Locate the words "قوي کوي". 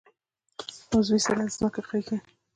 1.87-2.19